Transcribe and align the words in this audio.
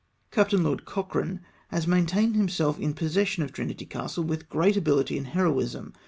"Captain 0.31 0.63
Lord 0.63 0.83
Cochrane 0.83 1.41
has 1.67 1.85
maintained 1.85 2.35
himself 2.35 2.79
in 2.79 2.89
the 2.89 2.95
possession 2.95 3.43
of 3.43 3.53
Trinity 3.53 3.85
castle 3.85 4.23
with 4.23 4.49
great 4.49 4.75
ability 4.75 5.15
and 5.15 5.27
heroism. 5.27 5.93